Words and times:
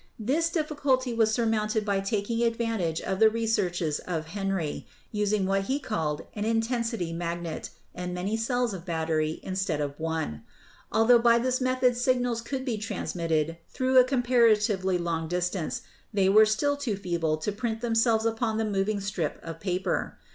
This 0.17 0.49
difficulty 0.49 1.13
was 1.13 1.31
surmounted 1.31 1.85
by 1.85 1.99
taking 1.99 2.43
ad 2.43 2.55
vantage 2.55 3.01
of 3.01 3.19
the 3.19 3.29
researches 3.29 3.99
of 3.99 4.25
Henry, 4.33 4.87
using 5.11 5.45
what 5.45 5.65
he 5.65 5.77
called 5.79 6.23
an 6.33 6.43
"intensity" 6.43 7.13
magnet 7.13 7.69
and 7.93 8.11
many 8.11 8.35
cells 8.35 8.73
of 8.73 8.83
battery 8.83 9.39
instead 9.43 9.79
of 9.79 9.93
one. 9.99 10.41
Altho 10.91 11.19
by 11.19 11.37
this 11.37 11.61
method 11.61 11.95
signals 11.95 12.41
could 12.41 12.65
be 12.65 12.79
trans 12.79 13.13
mitted 13.13 13.57
through 13.69 13.99
a 13.99 14.03
comparatively 14.03 14.97
long 14.97 15.27
distance, 15.27 15.83
they 16.11 16.29
were 16.29 16.47
still 16.47 16.75
too 16.75 16.95
feeble 16.95 17.37
to 17.37 17.51
print 17.51 17.81
themselves 17.81 18.25
upon 18.25 18.57
the 18.57 18.65
moving 18.65 18.99
strip 18.99 19.39
of 19.43 19.59
paper. 19.59 20.17